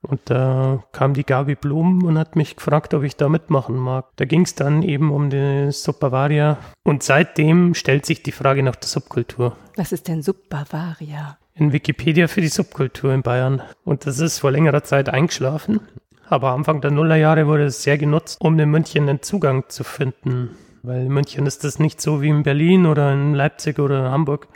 [0.02, 4.06] Und da kam die Gabi Blum und hat mich gefragt, ob ich da mitmachen mag.
[4.16, 6.58] Da ging es dann eben um die Subbavaria.
[6.82, 9.56] Und seitdem stellt sich die Frage nach der Subkultur.
[9.76, 11.38] Was ist denn Subbavaria?
[11.54, 13.62] In Wikipedia für die Subkultur in Bayern.
[13.84, 15.80] Und das ist vor längerer Zeit eingeschlafen.
[16.28, 20.56] Aber Anfang der Nullerjahre wurde es sehr genutzt, um in München einen Zugang zu finden.
[20.82, 24.10] Weil in München ist das nicht so wie in Berlin oder in Leipzig oder in
[24.10, 24.48] Hamburg,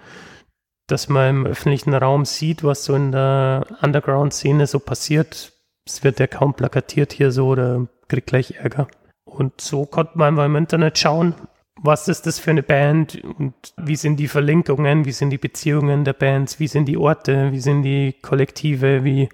[0.86, 5.52] dass man im öffentlichen Raum sieht, was so in der Underground-Szene so passiert.
[5.84, 8.88] Es wird ja kaum plakatiert hier so oder kriegt gleich Ärger.
[9.24, 11.34] Und so konnte man einfach im Internet schauen,
[11.76, 16.04] was ist das für eine Band und wie sind die Verlinkungen, wie sind die Beziehungen
[16.04, 19.28] der Bands, wie sind die Orte, wie sind die Kollektive, wie,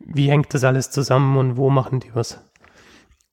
[0.00, 2.40] wie hängt das alles zusammen und wo machen die was.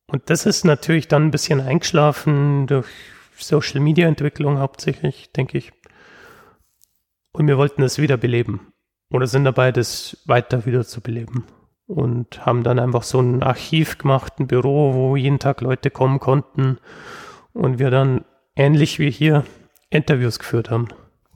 [0.07, 2.87] Und das ist natürlich dann ein bisschen eingeschlafen durch
[3.37, 5.71] Social Media Entwicklung hauptsächlich, denke ich.
[7.33, 8.71] Und wir wollten es wiederbeleben.
[9.11, 11.45] Oder sind dabei, das weiter wieder zu beleben.
[11.87, 16.19] Und haben dann einfach so ein Archiv gemacht, ein Büro, wo jeden Tag Leute kommen
[16.19, 16.77] konnten.
[17.53, 18.23] Und wir dann
[18.55, 19.45] ähnlich wie hier
[19.89, 20.87] Interviews geführt haben.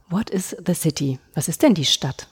[0.09, 1.19] What is the city?
[1.33, 2.27] Was ist denn die Stadt?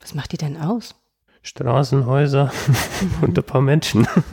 [0.00, 0.94] Was macht die denn aus?
[1.42, 2.52] Straßen, Häuser
[3.22, 4.06] und ein paar Menschen.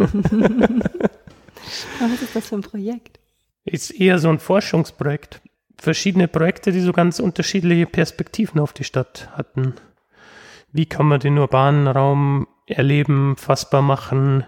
[1.99, 3.19] was ist das für ein Projekt?
[3.65, 5.41] Ist eher so ein Forschungsprojekt
[5.77, 9.73] verschiedene Projekte, die so ganz unterschiedliche Perspektiven auf die Stadt hatten.
[10.71, 14.45] Wie kann man den urbanen Raum erleben, fassbar machen?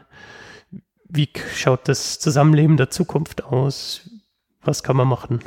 [1.08, 4.10] Wie schaut das Zusammenleben der Zukunft aus?
[4.64, 5.40] Was kann man machen?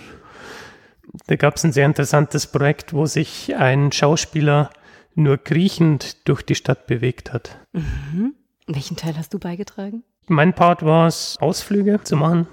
[1.26, 4.70] Da gab es ein sehr interessantes Projekt, wo sich ein Schauspieler
[5.14, 7.58] nur kriechend durch die Stadt bewegt hat.
[7.72, 8.34] Mhm.
[8.66, 10.04] Welchen Teil hast du beigetragen?
[10.26, 12.46] Mein Part war es, Ausflüge zu machen.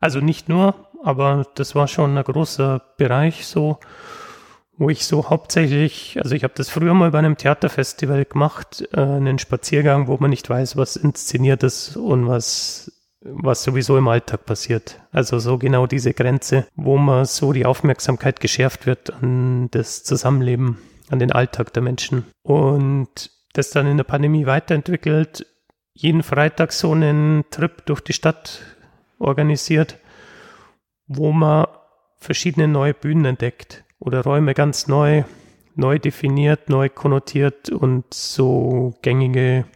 [0.00, 3.78] Also nicht nur, aber das war schon ein großer Bereich so,
[4.76, 9.00] wo ich so hauptsächlich, also ich habe das früher mal bei einem Theaterfestival gemacht, äh,
[9.00, 12.90] einen Spaziergang, wo man nicht weiß, was inszeniert ist und was
[13.24, 15.00] was sowieso im Alltag passiert.
[15.10, 20.78] Also so genau diese Grenze, wo man so die Aufmerksamkeit geschärft wird an das Zusammenleben,
[21.08, 22.26] an den Alltag der Menschen.
[22.42, 25.46] Und das dann in der Pandemie weiterentwickelt,
[25.94, 28.60] jeden Freitag so einen Trip durch die Stadt
[29.18, 29.98] organisiert,
[31.06, 31.66] wo man
[32.16, 35.24] verschiedene neue Bühnen entdeckt oder Räume ganz neu,
[35.74, 39.66] neu definiert, neu konnotiert und so gängige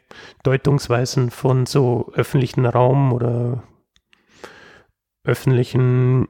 [0.43, 3.63] Deutungsweisen von so öffentlichen Raum oder
[5.25, 6.29] öffentlichen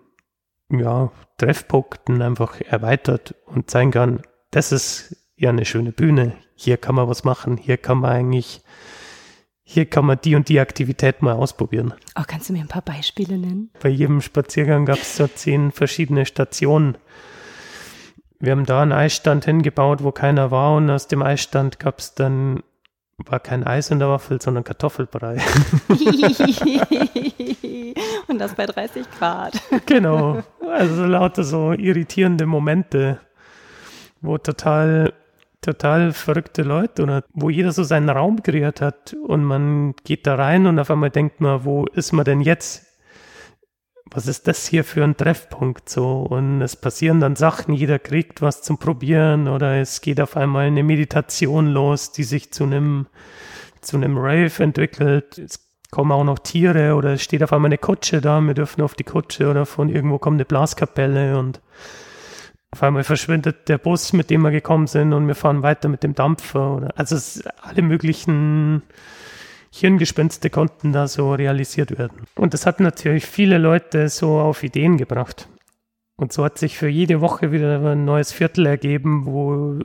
[0.70, 6.34] ja, Treffpunkten einfach erweitert und zeigen kann, das ist ja eine schöne Bühne.
[6.54, 7.56] Hier kann man was machen.
[7.56, 8.62] Hier kann man eigentlich
[9.70, 11.92] hier kann man die und die Aktivität mal ausprobieren.
[12.18, 13.68] Oh, kannst du mir ein paar Beispiele nennen?
[13.83, 16.96] Bei jedem Spaziergang gab es so zehn verschiedene Stationen.
[18.40, 22.14] Wir haben da einen Eisstand hingebaut, wo keiner war und aus dem Eisstand gab es
[22.14, 22.62] dann,
[23.18, 25.37] war kein Eis in der Waffel, sondern Kartoffelbrei.
[28.26, 29.61] und das bei 30 Grad.
[29.85, 33.20] genau, also lauter so irritierende Momente,
[34.22, 35.12] wo total
[35.60, 40.36] total verrückte Leute oder wo jeder so seinen Raum kreiert hat und man geht da
[40.36, 42.86] rein und auf einmal denkt man, wo ist man denn jetzt?
[44.10, 46.20] Was ist das hier für ein Treffpunkt so?
[46.22, 50.66] Und es passieren dann Sachen, jeder kriegt was zum Probieren oder es geht auf einmal
[50.66, 53.06] eine Meditation los, die sich zu einem,
[53.82, 55.36] zu einem Rave entwickelt.
[55.36, 58.82] Es kommen auch noch Tiere oder es steht auf einmal eine Kutsche da, wir dürfen
[58.82, 61.60] auf die Kutsche oder von irgendwo kommt eine Blaskapelle und
[62.70, 66.02] Auf einmal verschwindet der Bus, mit dem wir gekommen sind und wir fahren weiter mit
[66.02, 66.76] dem Dampfer.
[66.76, 68.83] Oder, also es, alle möglichen
[69.70, 72.22] Hirngespinste konnten da so realisiert werden.
[72.37, 75.48] Und das hat natürlich viele Leute so auf Ideen gebracht.
[76.16, 79.78] Und so hat sich für jede Woche wieder ein neues Viertel ergeben, wo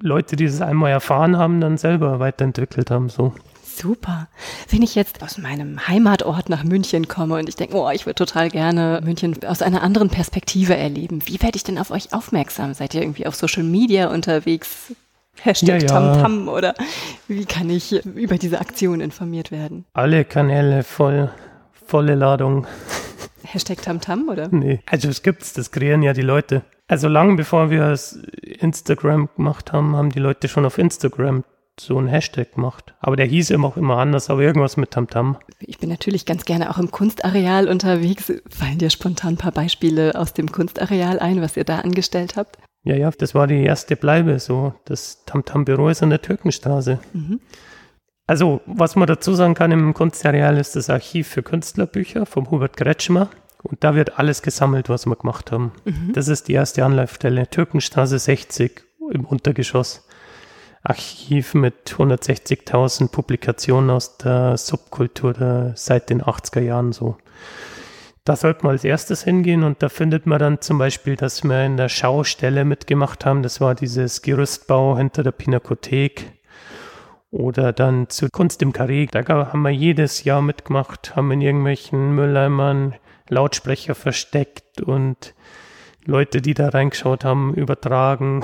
[0.00, 3.08] Leute, die es einmal erfahren haben, dann selber weiterentwickelt haben.
[3.08, 3.32] So.
[3.76, 4.28] Super.
[4.70, 8.14] Wenn ich jetzt aus meinem Heimatort nach München komme und ich denke, oh, ich würde
[8.14, 12.72] total gerne München aus einer anderen Perspektive erleben, wie werde ich denn auf euch aufmerksam?
[12.72, 14.94] Seid ihr irgendwie auf Social Media unterwegs?
[15.42, 15.86] Hashtag ja, ja.
[15.88, 16.74] Tamtam oder
[17.28, 19.84] wie kann ich über diese Aktion informiert werden?
[19.92, 21.30] Alle Kanäle voll,
[21.86, 22.66] volle Ladung.
[23.44, 24.48] Hashtag Tamtam oder?
[24.50, 26.62] Nee, also es gibt's, das kreieren ja die Leute.
[26.88, 27.98] Also lang bevor wir
[28.42, 31.44] Instagram gemacht haben, haben die Leute schon auf Instagram
[31.78, 32.94] so einen Hashtag gemacht.
[33.00, 35.36] Aber der hieß immer auch immer anders, aber irgendwas mit Tamtam.
[35.60, 38.32] Ich bin natürlich ganz gerne auch im Kunstareal unterwegs.
[38.48, 42.58] Fallen dir spontan ein paar Beispiele aus dem Kunstareal ein, was ihr da angestellt habt?
[42.84, 44.38] Ja, ja, das war die erste Bleibe.
[44.38, 46.98] So, das Tamtam-Büro ist an der Türkenstraße.
[47.12, 47.40] Mhm.
[48.26, 52.76] Also, was man dazu sagen kann, im Kunstareal ist das Archiv für Künstlerbücher vom Hubert
[52.76, 53.28] Kretschmer.
[53.62, 55.72] Und da wird alles gesammelt, was wir gemacht haben.
[55.84, 56.12] Mhm.
[56.14, 57.48] Das ist die erste Anlaufstelle.
[57.48, 60.06] Türkenstraße 60 im Untergeschoss.
[60.88, 67.16] Archiv mit 160.000 Publikationen aus der Subkultur der, seit den 80er Jahren so.
[68.24, 71.64] Da sollte man als erstes hingehen und da findet man dann zum Beispiel, dass wir
[71.64, 73.42] in der Schaustelle mitgemacht haben.
[73.42, 76.32] Das war dieses Gerüstbau hinter der Pinakothek.
[77.30, 79.06] Oder dann zu Kunst im Karree.
[79.06, 82.94] Da haben wir jedes Jahr mitgemacht, haben in irgendwelchen Mülleimern
[83.28, 85.34] Lautsprecher versteckt und
[86.04, 88.42] Leute, die da reingeschaut haben, übertragen.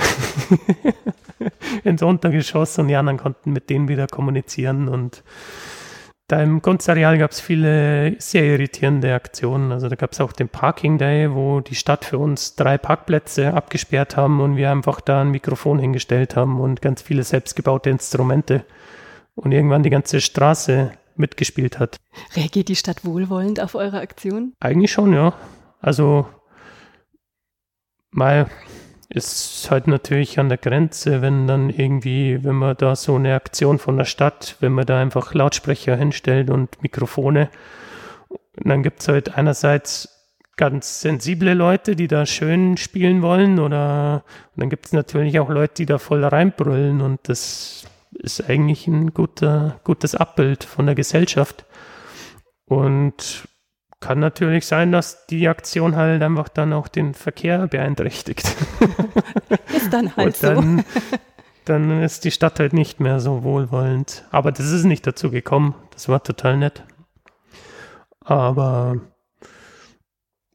[1.84, 4.88] ins Untergeschoss und die anderen konnten mit denen wieder kommunizieren.
[4.88, 5.22] Und
[6.28, 9.72] da im Kunstareal gab es viele sehr irritierende Aktionen.
[9.72, 13.52] Also da gab es auch den Parking Day, wo die Stadt für uns drei Parkplätze
[13.52, 18.64] abgesperrt haben und wir einfach da ein Mikrofon hingestellt haben und ganz viele selbstgebaute Instrumente
[19.34, 21.96] und irgendwann die ganze Straße mitgespielt hat.
[22.34, 24.54] Reagiert die Stadt wohlwollend auf eure Aktion?
[24.60, 25.34] Eigentlich schon, ja.
[25.80, 26.26] Also
[28.10, 28.48] mal
[29.14, 33.78] ist halt natürlich an der Grenze, wenn dann irgendwie, wenn man da so eine Aktion
[33.78, 37.50] von der Stadt, wenn man da einfach Lautsprecher hinstellt und Mikrofone,
[38.56, 40.08] dann gibt es halt einerseits
[40.56, 45.48] ganz sensible Leute, die da schön spielen wollen, oder und dann gibt es natürlich auch
[45.48, 50.94] Leute, die da voll reinbrüllen und das ist eigentlich ein guter, gutes Abbild von der
[50.94, 51.64] Gesellschaft.
[52.66, 53.48] Und
[54.02, 58.54] kann natürlich sein, dass die Aktion halt einfach dann auch den Verkehr beeinträchtigt.
[59.74, 61.18] Ist dann halt dann, so.
[61.64, 64.24] Dann ist die Stadt halt nicht mehr so wohlwollend.
[64.30, 65.74] Aber das ist nicht dazu gekommen.
[65.92, 66.82] Das war total nett.
[68.20, 68.96] Aber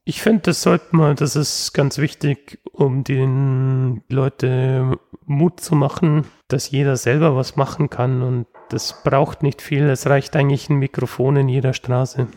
[0.04, 6.24] ich finde, das sollte man, das ist ganz wichtig, um den Leuten Mut zu machen,
[6.48, 9.88] dass jeder selber was machen kann und das braucht nicht viel.
[9.88, 12.28] Es reicht eigentlich ein Mikrofon in jeder Straße.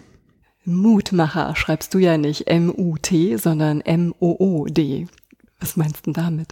[0.63, 5.07] Mutmacher schreibst du ja nicht M-U-T, sondern M-O-O-D.
[5.59, 6.51] Was meinst du damit?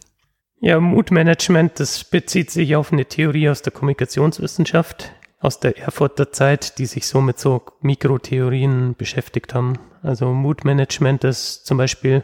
[0.62, 6.80] Ja, Mutmanagement, das bezieht sich auf eine Theorie aus der Kommunikationswissenschaft, aus der Erfurter Zeit,
[6.80, 9.78] die sich so mit so Mikrotheorien beschäftigt haben.
[10.02, 12.24] Also Mutmanagement ist zum Beispiel,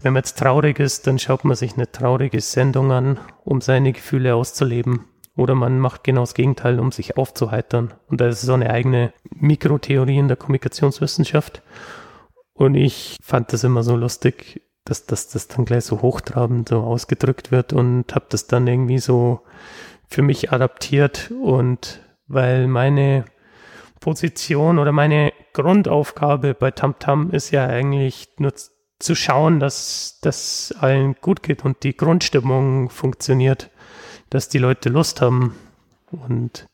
[0.00, 3.92] wenn man jetzt traurig ist, dann schaut man sich eine traurige Sendung an, um seine
[3.92, 5.04] Gefühle auszuleben.
[5.38, 7.94] Oder man macht genau das Gegenteil, um sich aufzuheitern.
[8.08, 11.62] Und das ist so eine eigene Mikrotheorie in der Kommunikationswissenschaft.
[12.54, 16.80] Und ich fand das immer so lustig, dass, dass das dann gleich so hochtrabend so
[16.80, 19.42] ausgedrückt wird und habe das dann irgendwie so
[20.08, 21.30] für mich adaptiert.
[21.40, 23.24] Und weil meine
[24.00, 28.54] Position oder meine Grundaufgabe bei TamTam ist ja eigentlich nur
[28.98, 33.70] zu schauen, dass das allen gut geht und die Grundstimmung funktioniert
[34.30, 35.54] dass die Leute Lust haben.
[36.10, 36.66] Und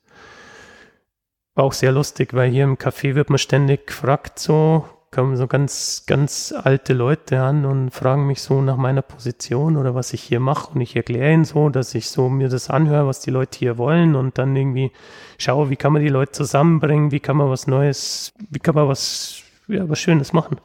[1.55, 5.47] war auch sehr lustig, weil hier im Café wird man ständig gefragt, so kommen so
[5.47, 10.21] ganz, ganz alte Leute an und fragen mich so nach meiner Position oder was ich
[10.21, 10.73] hier mache.
[10.75, 13.79] Und ich erkläre ihnen so, dass ich so mir das anhöre, was die Leute hier
[13.79, 14.91] wollen und dann irgendwie
[15.39, 18.89] schaue, wie kann man die Leute zusammenbringen, wie kann man was Neues, wie kann man
[18.89, 20.59] was, ja, was Schönes machen.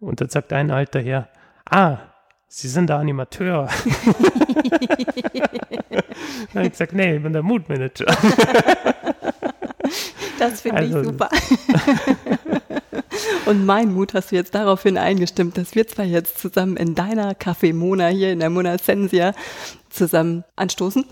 [0.00, 1.28] Und dann sagt ein alter Herr,
[1.68, 1.98] ah,
[2.48, 3.68] Sie sind der Animateur.
[6.52, 8.06] dann habe ich gesagt, nee, ich bin der Moodmanager.
[10.38, 11.28] das finde also, ich super.
[13.46, 17.32] Und mein Mut hast du jetzt daraufhin eingestimmt, dass wir zwar jetzt zusammen in deiner
[17.32, 19.34] Café Mona hier in der Mona Sensia
[19.90, 21.04] zusammen anstoßen.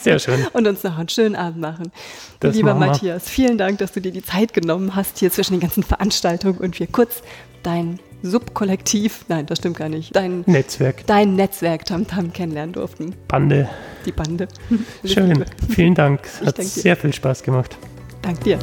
[0.00, 0.46] Sehr schön.
[0.52, 1.92] Und uns noch einen schönen Abend machen.
[2.40, 5.60] Das Lieber Matthias, vielen Dank, dass du dir die Zeit genommen hast hier zwischen den
[5.60, 7.22] ganzen Veranstaltungen und wir kurz
[7.62, 11.06] dein Subkollektiv, nein, das stimmt gar nicht, dein Netzwerk.
[11.06, 13.14] Dein Netzwerk Tamtam kennenlernen durften.
[13.28, 13.68] Bande.
[14.04, 14.46] Die Bande.
[15.04, 16.20] Schön, vielen Dank.
[16.24, 17.76] Es hat sehr viel Spaß gemacht.
[18.22, 18.58] Dank dir.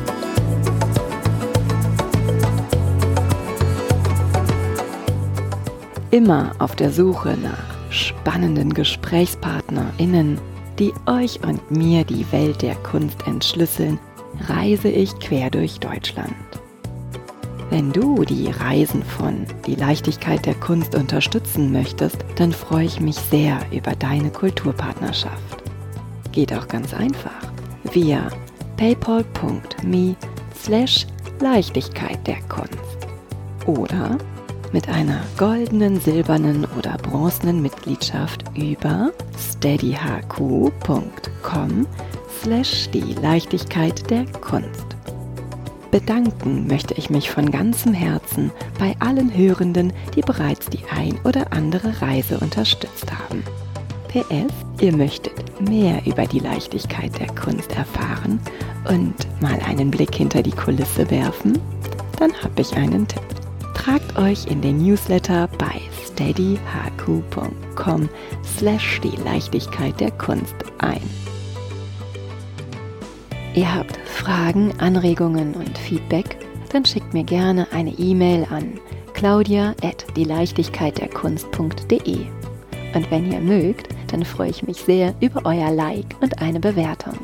[6.12, 10.40] Immer auf der Suche nach spannenden GesprächspartnerInnen,
[10.78, 14.00] die euch und mir die Welt der Kunst entschlüsseln,
[14.48, 16.47] reise ich quer durch Deutschland.
[17.70, 23.16] Wenn du die Reisen von Die Leichtigkeit der Kunst unterstützen möchtest, dann freue ich mich
[23.16, 25.64] sehr über deine Kulturpartnerschaft.
[26.32, 27.52] Geht auch ganz einfach
[27.92, 28.30] via
[28.78, 30.16] paypal.me
[30.56, 31.06] slash
[31.40, 33.08] Leichtigkeit der Kunst
[33.66, 34.18] oder
[34.72, 40.72] mit einer goldenen, silbernen oder bronzenen Mitgliedschaft über steadyhq.com
[42.42, 44.97] slash die Leichtigkeit der Kunst.
[45.98, 51.52] Bedanken möchte ich mich von ganzem Herzen bei allen Hörenden, die bereits die ein oder
[51.52, 53.42] andere Reise unterstützt haben.
[54.08, 58.40] PS, ihr möchtet mehr über die Leichtigkeit der Kunst erfahren
[58.88, 61.58] und mal einen Blick hinter die Kulisse werfen?
[62.20, 63.24] Dann habe ich einen Tipp.
[63.74, 68.08] Tragt euch in den Newsletter bei steadyhq.com
[68.56, 71.02] slash die Leichtigkeit der Kunst ein.
[73.58, 76.38] Ihr habt Fragen, Anregungen und Feedback?
[76.72, 78.80] Dann schickt mir gerne eine E-Mail an
[79.16, 82.20] claudia at dieleichtigkeitderkunst.de.
[82.94, 87.18] Und wenn ihr mögt, dann freue ich mich sehr über euer Like und eine Bewertung.